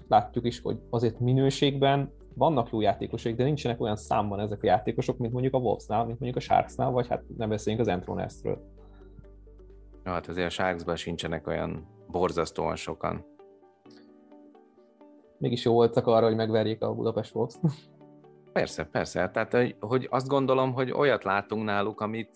[0.10, 5.18] látjuk is, hogy azért minőségben vannak jó játékosok, de nincsenek olyan számban ezek a játékosok,
[5.18, 8.62] mint mondjuk a Wolvesnál, mint mondjuk a Sharksnál, vagy hát nem beszéljünk az Entronerstről.
[10.04, 13.26] Ja, hát azért a Sharksban sincsenek olyan borzasztóan sokan.
[15.40, 17.56] Mégis jó voltak arra, hogy megverjék a Budapest Wolves.
[18.54, 19.30] Persze, persze.
[19.30, 22.30] Tehát, hogy azt gondolom, hogy olyat látunk náluk, amit,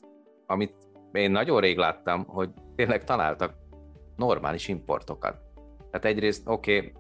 [0.46, 0.74] amit
[1.12, 3.54] én nagyon rég láttam, hogy tényleg találtak
[4.16, 5.36] normális importokat.
[5.92, 6.94] Tehát egyrészt, oké, okay,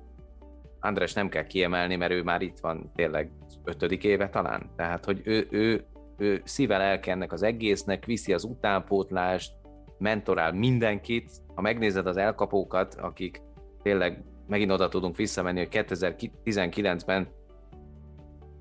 [0.80, 3.32] András nem kell kiemelni, mert ő már itt van tényleg
[3.64, 4.70] ötödik éve talán.
[4.76, 5.86] Tehát, hogy ő, ő,
[6.18, 9.54] ő szível elkennek az egésznek, viszi az utánpótlást,
[9.98, 11.32] mentorál mindenkit.
[11.56, 13.42] Ha megnézed az elkapókat, akik
[13.82, 17.28] tényleg megint oda tudunk visszamenni, hogy 2019-ben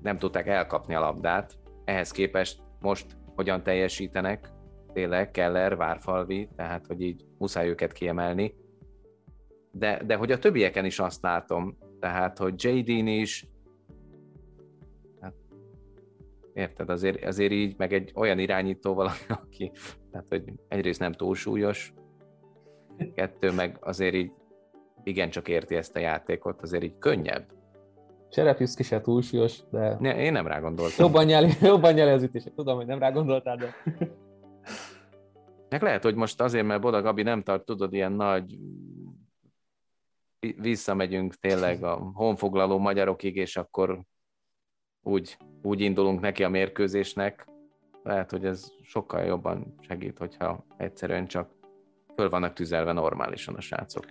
[0.01, 4.49] nem tudták elkapni a labdát, ehhez képest most hogyan teljesítenek,
[4.93, 8.55] tényleg Keller, Várfalvi, tehát hogy így muszáj őket kiemelni.
[9.71, 13.47] De, de hogy a többieken is azt látom, tehát hogy JD-n is,
[15.21, 15.33] hát,
[16.53, 19.09] érted, azért, azért így, meg egy olyan irányítóval,
[19.43, 19.71] aki,
[20.11, 21.93] tehát hogy egyrészt nem túl súlyos,
[23.15, 24.31] kettő meg azért így
[25.03, 27.45] igencsak érti ezt a játékot, azért így könnyebb.
[28.29, 29.97] Cserepiszki se túlsúlyos, de...
[29.99, 31.05] Ne, én nem rá gondoltam.
[31.05, 32.53] Jobban nyeli, jobban nyeli az ütések.
[32.53, 33.75] Tudom, hogy nem rá gondoltál, de...
[35.69, 38.57] Meg lehet, hogy most azért, mert Boda Gabi nem tart, tudod, ilyen nagy
[40.39, 44.01] visszamegyünk tényleg a honfoglaló magyarokig, és akkor
[45.01, 47.47] úgy, úgy indulunk neki a mérkőzésnek.
[48.03, 51.51] Lehet, hogy ez sokkal jobban segít, hogyha egyszerűen csak
[52.15, 54.05] föl vannak tüzelve normálisan a srácok.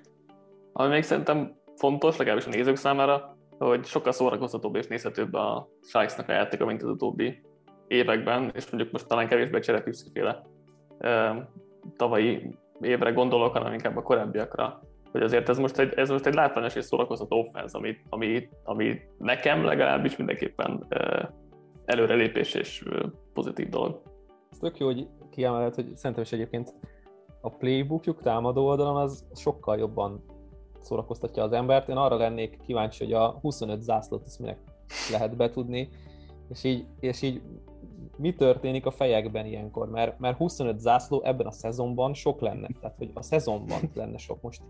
[0.73, 6.29] Ami még szerintem fontos, legalábbis a nézők számára, hogy sokkal szórakoztatóbb és nézhetőbb a Sharksnak
[6.29, 7.43] a játéka, mint az utóbbi
[7.87, 10.47] években, és mondjuk most talán kevésbé cserepüszkiféle
[11.97, 14.83] tavalyi évre gondolok, hanem inkább a korábbiakra.
[15.11, 19.01] Hogy azért ez most egy, ez most egy látványos és szórakoztató offense, ami, ami, ami
[19.19, 20.87] nekem legalábbis mindenképpen
[21.85, 22.85] előrelépés és
[23.33, 24.03] pozitív dolog.
[24.51, 26.75] Ez tök jó, hogy kiemeled, hogy szerintem is egyébként
[27.41, 30.25] a playbookjuk támadó oldalon az sokkal jobban
[30.85, 31.89] szórakoztatja az embert.
[31.89, 34.59] Én arra lennék kíváncsi, hogy a 25 zászlót ezt minek
[35.11, 35.89] lehet betudni,
[36.49, 37.43] És így, és így
[38.17, 39.91] mi történik a fejekben ilyenkor?
[39.91, 42.69] Mert, mert 25 zászló ebben a szezonban sok lenne.
[42.81, 44.43] Tehát, hogy a szezonban lenne sok.
[44.43, 44.63] Most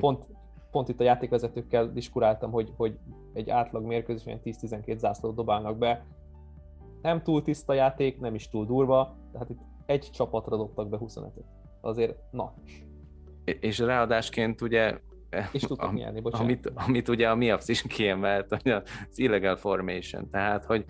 [0.00, 0.24] pont,
[0.70, 2.98] pont itt a játékvezetőkkel diskuráltam, hogy, hogy
[3.32, 6.04] egy átlag mérkőzésen 10-12 zászlót dobálnak be.
[7.02, 11.44] Nem túl tiszta játék, nem is túl durva, tehát itt egy csapatra dobtak be 25-öt.
[11.80, 12.54] Azért, na.
[13.44, 14.98] És ráadásként ugye
[15.52, 16.46] és tudtak am, nyerni, bocsánat.
[16.46, 20.84] Amit, amit ugye a MIAPS is kiemelt, hogy az illegal formation, tehát hogy,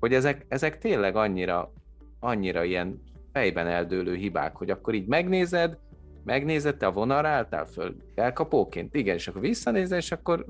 [0.00, 1.72] hogy ezek, ezek tényleg annyira,
[2.20, 3.02] annyira ilyen
[3.32, 5.78] fejben eldőlő hibák, hogy akkor így megnézed,
[6.24, 10.44] megnézed, te a vonalra álltál föl, elkapóként, igen, és akkor visszanézel, és akkor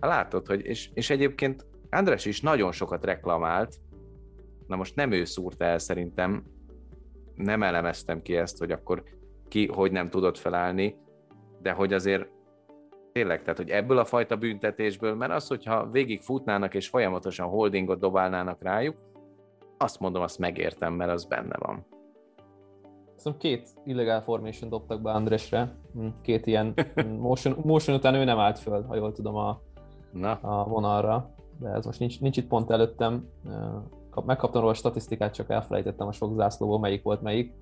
[0.00, 3.80] látod, hogy, és, és egyébként András is nagyon sokat reklamált,
[4.66, 6.44] na most nem ő szúrta el szerintem,
[7.34, 9.02] nem elemeztem ki ezt, hogy akkor
[9.48, 10.96] ki hogy nem tudott felállni,
[11.62, 12.28] de hogy azért
[13.12, 17.98] tényleg, tehát hogy ebből a fajta büntetésből, mert az, hogyha végig futnának és folyamatosan holdingot
[17.98, 18.96] dobálnának rájuk,
[19.78, 21.86] azt mondom, azt megértem, mert az benne van.
[23.16, 26.74] Szóval két illegal formation dobtak be Andresre, hm, két ilyen
[27.18, 29.60] motion, motion után ő nem állt föl, ha jól tudom a,
[30.12, 30.32] Na.
[30.32, 33.28] a vonalra, de ez most nincs, nincs itt pont előttem.
[34.26, 37.52] Megkaptam róla a statisztikát, csak elfelejtettem a sok zászlóból, melyik volt melyik.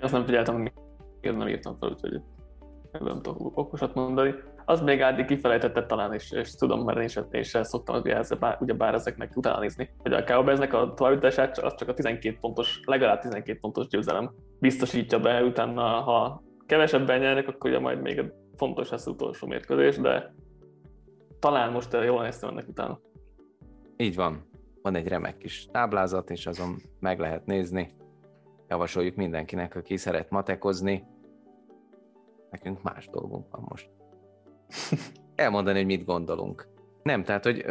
[0.00, 0.72] Azt nem figyeltem,
[1.26, 2.20] én nem írtam fel, úgyhogy
[3.00, 4.34] nem tudok okosat mondani.
[4.64, 8.58] Az még Ádi kifejtette talán, és, és tudom, mert én én sem szoktam ugye, bár,
[8.60, 12.80] ugye bár ezeknek utána nézni, hogy a Cowboysnek a továbbítását az csak a 12 pontos,
[12.84, 18.90] legalább 12 pontos győzelem biztosítja be, utána ha kevesebben nyernek, akkor ugye majd még fontos
[18.90, 20.34] lesz az utolsó mérkőzés, de
[21.38, 23.00] talán most jól néztem ennek utána.
[23.96, 24.44] Így van.
[24.82, 27.94] Van egy remek kis táblázat, és azon meg lehet nézni.
[28.68, 31.04] Javasoljuk mindenkinek, aki szeret matekozni,
[32.56, 33.90] nekünk más dolgunk van most.
[35.34, 36.68] Elmondani, hogy mit gondolunk.
[37.02, 37.64] Nem, tehát, hogy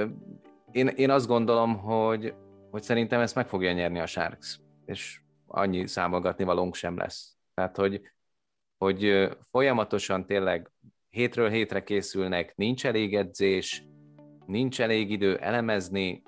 [0.72, 2.34] én, én azt gondolom, hogy,
[2.72, 7.38] hogy szerintem ezt meg fogja nyerni a Sharks, és annyi számolgatni valónk sem lesz.
[7.54, 8.02] Tehát, hogy,
[8.78, 10.72] hogy folyamatosan tényleg
[11.10, 13.86] hétről hétre készülnek, nincs elég edzés,
[14.46, 16.24] nincs elég idő elemezni,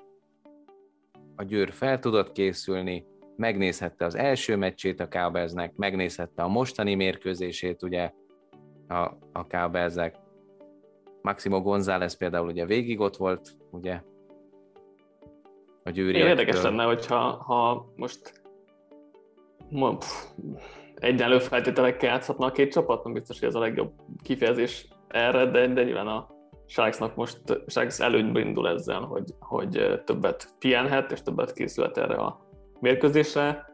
[1.36, 7.82] a Győr fel tudott készülni, megnézhette az első meccsét a Cowboysnek, megnézhette a mostani mérkőzését,
[7.82, 8.12] ugye
[8.88, 10.16] a, a kábelzek.
[11.22, 14.02] Maximo González például ugye végig ott volt, ugye,
[15.88, 16.18] a győri.
[16.18, 18.42] Érdekes lenne, hogyha ha most
[19.98, 20.24] pff,
[20.94, 25.66] egyenlő feltételekkel játszhatna a két csapat, nem biztos, hogy ez a legjobb kifejezés erre, de,
[25.66, 26.28] de nyilván a
[26.66, 32.40] Sharksnak most Sharks előnybe indul ezzel, hogy, hogy többet pihenhet, és többet készülhet erre a
[32.80, 33.66] mérkőzésre.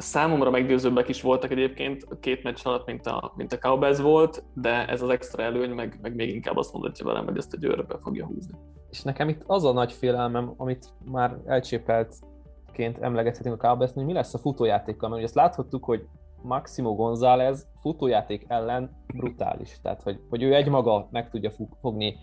[0.00, 4.44] Számomra meggyőzőbbek is voltak egyébként a két meccs alatt, mint a, mint a Cowboys volt,
[4.54, 7.56] de ez az extra előny meg, meg még inkább azt mondatja velem, hogy ezt a
[7.56, 8.58] győrbe fogja húzni.
[8.90, 14.12] És nekem itt az a nagy félelmem, amit már elcsépeltként emlegethetünk a cowboys hogy mi
[14.12, 16.06] lesz a futójátékkal, mert ugye ezt láthattuk, hogy
[16.42, 19.80] Maximo González futójáték ellen brutális.
[19.82, 22.16] Tehát, hogy, hogy ő egymaga meg tudja fogni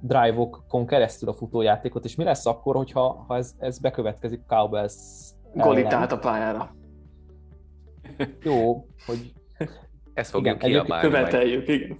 [0.00, 4.94] drive-okon keresztül a futójátékot, és mi lesz akkor, hogyha ha ez, ez bekövetkezik Cowboys
[5.54, 6.74] Golitát a pályára.
[8.42, 9.32] Jó, hogy...
[10.14, 11.08] Ezt fogjuk igen, kiabálni.
[11.08, 11.80] Követeljük, majd.
[11.80, 11.98] igen.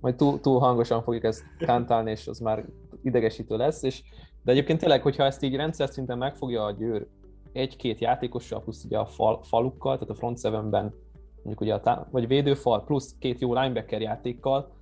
[0.00, 2.64] Majd túl, túl hangosan fogjuk ezt kántálni, és az már
[3.02, 4.02] idegesítő lesz, és
[4.42, 7.06] de egyébként tényleg, hogyha ezt így rendszer szinten megfogja a győr
[7.52, 10.94] egy-két játékossal, plusz ugye a fal, falukkal, tehát a front seven-ben
[11.34, 14.72] mondjuk ugye a tá- vagy védőfal, plusz két jó linebacker játékkal,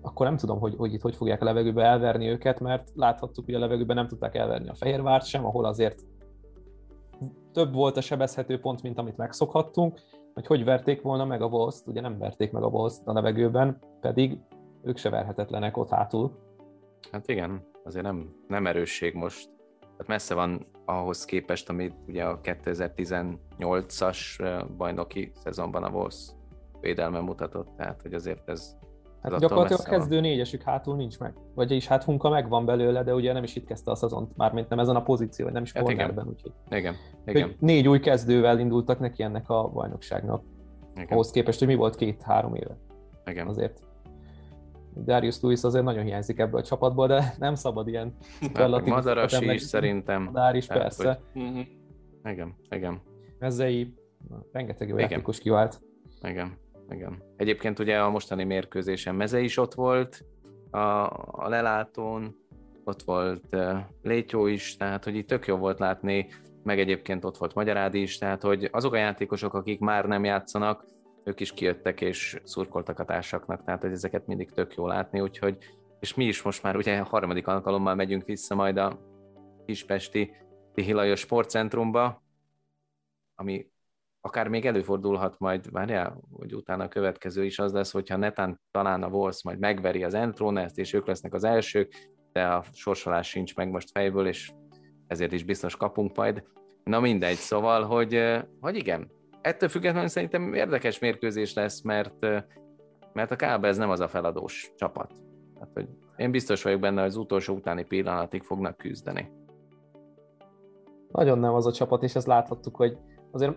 [0.00, 3.54] akkor nem tudom, hogy, hogy itt hogy fogják a levegőbe elverni őket, mert láthattuk, hogy
[3.54, 6.04] a levegőben nem tudták elverni a Fehérvárt sem, ahol azért
[7.52, 10.00] több volt a sebezhető pont, mint amit megszokhattunk,
[10.34, 13.78] hogy hogy verték volna meg a wolves ugye nem verték meg a wolves a levegőben,
[14.00, 14.38] pedig
[14.82, 16.38] ők se verhetetlenek ott hátul.
[17.10, 19.50] Hát igen, azért nem, nem erősség most.
[19.98, 24.16] Hát messze van ahhoz képest, amit ugye a 2018-as
[24.76, 26.30] bajnoki szezonban a Wolves
[26.80, 28.76] védelme mutatott, tehát hogy azért ez
[29.32, 31.34] Hát gyakorlatilag a kezdő négyesük hátul nincs meg.
[31.54, 34.78] Vagyis hát Hunka megvan belőle, de ugye nem is itt kezdte a szezont, mármint nem
[34.78, 36.28] ezen a pozíció, nem is hát cornerben.
[36.28, 36.94] Úgyhogy, igen,
[37.26, 37.56] igen.
[37.58, 40.42] Négy új kezdővel indultak neki ennek a bajnokságnak.
[40.94, 41.08] Igen.
[41.08, 42.76] Ahhoz képest, hogy mi volt két-három éve.
[43.24, 43.46] Igen.
[43.46, 43.80] Azért.
[45.04, 48.16] Darius Lewis azért nagyon hiányzik ebből a csapatból, de nem szabad ilyen
[48.54, 50.22] hát, Madaras is szerintem.
[50.22, 51.20] Madár is, hát, persze.
[51.32, 51.42] Hogy...
[51.42, 51.66] Uh-huh.
[52.24, 53.00] Igen, igen.
[53.38, 53.94] Mezei,
[54.52, 55.80] rengeteg jó játékos kivált.
[56.22, 57.22] Igen igen.
[57.36, 60.24] Egyébként ugye a mostani mérkőzésen Meze is ott volt
[60.70, 60.78] a,
[61.26, 62.36] a lelátón,
[62.84, 66.28] ott volt uh, Létyó is, tehát hogy itt tök jó volt látni,
[66.62, 70.84] meg egyébként ott volt Magyarádi is, tehát hogy azok a játékosok, akik már nem játszanak,
[71.24, 75.58] ők is kijöttek és szurkoltak a társaknak, tehát hogy ezeket mindig tök jó látni, úgyhogy
[76.00, 78.98] és mi is most már ugye a harmadik alkalommal megyünk vissza majd a
[79.66, 80.32] Kispesti
[80.74, 82.22] Tihilajos Sportcentrumba,
[83.34, 83.66] ami
[84.26, 89.02] akár még előfordulhat majd, várjál, hogy utána a következő is az lesz, hogyha netán talán
[89.02, 91.92] a Wolves majd megveri az Entronest, és ők lesznek az elsők,
[92.32, 94.52] de a sorsolás sincs meg most fejből, és
[95.06, 96.42] ezért is biztos kapunk majd.
[96.84, 98.22] Na mindegy, szóval, hogy,
[98.60, 99.10] hogy igen,
[99.40, 102.26] ettől függetlenül szerintem érdekes mérkőzés lesz, mert,
[103.12, 105.12] mert a Kábe ez nem az a feladós csapat.
[105.60, 109.32] Hát, hogy én biztos vagyok benne, hogy az utolsó utáni pillanatig fognak küzdeni.
[111.12, 112.98] Nagyon nem az a csapat, és ezt láthattuk, hogy
[113.30, 113.56] azért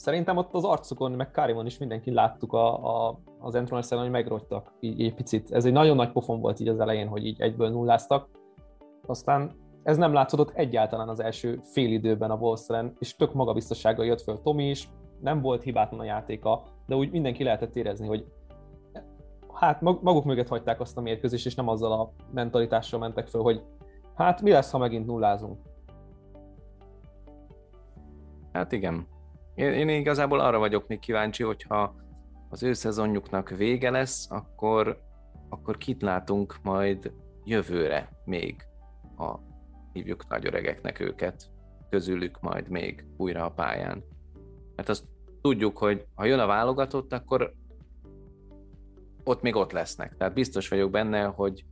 [0.00, 4.72] szerintem ott az arcukon, meg Karimon is mindenki láttuk a, a, az Entroners hogy megrogytak
[4.80, 5.52] így egy picit.
[5.52, 8.28] Ez egy nagyon nagy pofon volt így az elején, hogy így egyből nulláztak.
[9.06, 14.20] Aztán ez nem látszott egyáltalán az első fél időben a Wolves és tök magabiztossággal jött
[14.20, 18.26] föl Tomi is, nem volt hibátlan a játéka, de úgy mindenki lehetett érezni, hogy
[19.52, 23.62] hát maguk mögött hagyták azt a mérkőzést, és nem azzal a mentalitással mentek föl, hogy
[24.14, 25.58] hát mi lesz, ha megint nullázunk.
[28.52, 29.18] Hát igen.
[29.60, 31.94] Én, én igazából arra vagyok még kíváncsi, hogyha
[32.48, 35.00] az ő szezonjuknak vége lesz, akkor,
[35.48, 37.12] akkor kit látunk majd
[37.44, 38.66] jövőre még
[39.16, 39.34] a
[39.92, 41.50] hívjuk nagy öregeknek őket,
[41.90, 44.04] közülük majd még újra a pályán.
[44.76, 45.04] Mert azt
[45.40, 47.52] tudjuk, hogy ha jön a válogatott, akkor
[49.24, 50.16] ott még ott lesznek.
[50.16, 51.64] Tehát biztos vagyok benne, hogy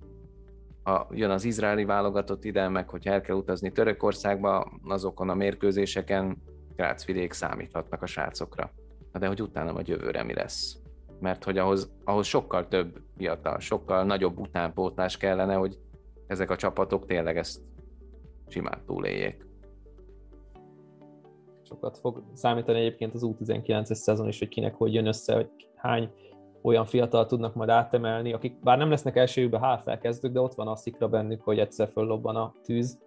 [0.83, 6.43] ha jön az izraeli válogatott ide, meg hogyha el kell utazni Törökországba, azokon a mérkőzéseken
[6.79, 8.71] Grácvidék számíthatnak a srácokra.
[9.13, 10.79] De hogy utána vagy jövőre mi lesz.
[11.21, 15.79] Mert hogy ahhoz, ahhoz sokkal több fiatal, sokkal nagyobb utánpótlás kellene, hogy
[16.27, 17.61] ezek a csapatok tényleg ezt
[18.49, 19.47] simán túléljék.
[21.63, 26.11] Sokat fog számítani egyébként az U19-es szezon is, hogy kinek hogy jön össze, hogy hány
[26.63, 30.69] olyan fiatal tudnak majd átemelni, akik bár nem lesznek elsőjükbe HFL kezdők, de ott van
[30.69, 32.99] a szikra bennük, hogy egyszer föllobban a tűz.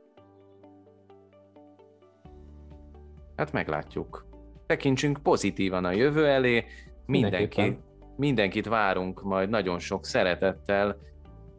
[3.36, 4.26] Hát meglátjuk.
[4.65, 6.65] Tekintsünk pozitívan a jövő elé,
[7.06, 7.78] mindenki,
[8.17, 10.98] mindenkit várunk majd nagyon sok szeretettel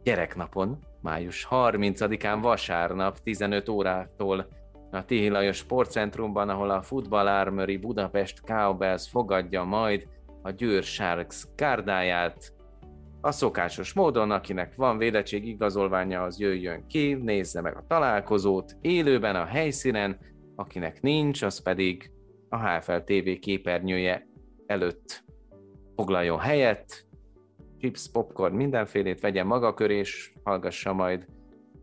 [0.03, 4.47] gyereknapon, május 30-án vasárnap 15 órától
[4.91, 10.07] a Tihi Lajos Sportcentrumban, ahol a Football Armory Budapest Cowbells fogadja majd
[10.41, 12.53] a Győr Sharks kárdáját.
[13.21, 19.35] A szokásos módon, akinek van védettség igazolványa, az jöjjön ki, nézze meg a találkozót élőben
[19.35, 20.17] a helyszínen,
[20.55, 22.11] akinek nincs, az pedig
[22.49, 24.27] a HFL TV képernyője
[24.65, 25.23] előtt
[25.95, 27.07] foglaljon helyet,
[27.79, 31.25] chips, popcorn, mindenfélét vegyen maga köré, és hallgassa majd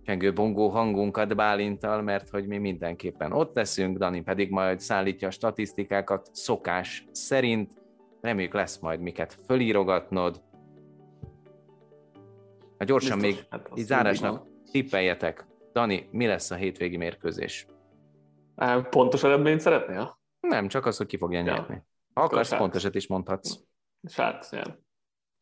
[0.02, 5.30] csengő bongó hangunkat Bálintal, mert hogy mi mindenképpen ott leszünk, Dani pedig majd szállítja a
[5.30, 7.72] statisztikákat szokás szerint,
[8.20, 10.42] reméljük lesz majd miket fölírogatnod.
[12.78, 15.46] Na gyorsan Biztos, még hát így zárásnak tippeljetek.
[15.72, 17.66] Dani, mi lesz a hétvégi mérkőzés?
[18.90, 20.18] Pontos eredményt szeretnél?
[20.40, 21.44] Nem, csak az, hogy ki fogja ja.
[21.44, 21.82] nyerni.
[22.14, 23.58] Ha akarsz, pontosat is mondhatsz.
[24.08, 24.84] Sharks, igen.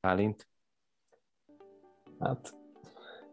[0.01, 0.49] Bálint?
[2.19, 2.55] Hát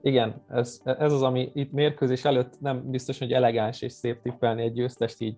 [0.02, 4.62] igen, ez, ez az, ami itt mérkőzés előtt nem biztos, hogy elegáns és szép tippelni
[4.62, 5.38] egy győztest így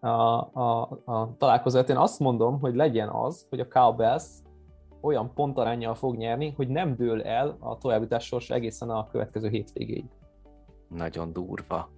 [0.00, 1.88] a, a, a találkozót.
[1.88, 4.24] Én azt mondom, hogy legyen az, hogy a Cowbells
[5.00, 10.04] olyan pontarányjal fog nyerni, hogy nem dől el a továbbítás sorsa egészen a következő hétvégéig.
[10.88, 11.90] Nagyon durva.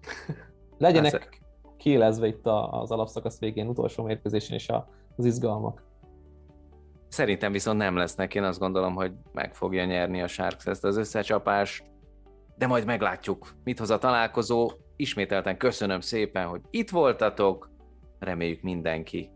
[0.80, 1.40] Legyenek Ezek.
[1.76, 4.68] kiélezve itt az alapszakasz végén, utolsó mérkőzésén is
[5.16, 5.82] az izgalmak.
[7.08, 10.96] Szerintem viszont nem lesznek, én azt gondolom, hogy meg fogja nyerni a Sharks ezt az
[10.96, 11.84] összecsapást,
[12.56, 14.70] de majd meglátjuk, mit hoz a találkozó.
[14.96, 17.70] Ismételten köszönöm szépen, hogy itt voltatok,
[18.18, 19.30] reméljük mindenki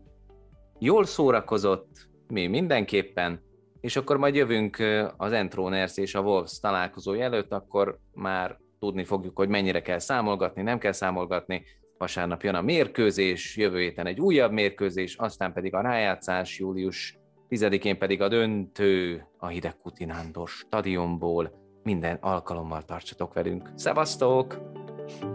[0.79, 3.41] jól szórakozott, mi mindenképpen,
[3.81, 4.77] és akkor majd jövünk
[5.17, 10.61] az Entroners és a Wolves találkozója előtt, akkor már tudni fogjuk, hogy mennyire kell számolgatni,
[10.61, 11.63] nem kell számolgatni.
[11.97, 17.97] Vasárnap jön a mérkőzés, jövő héten egy újabb mérkőzés, aztán pedig a rájátszás július tizedikén
[17.97, 21.51] pedig a döntő a Hideg Kutinándor stadionból.
[21.83, 23.69] Minden alkalommal tartsatok velünk.
[23.75, 24.61] Szevasztok!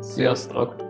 [0.00, 0.89] Sziasztok!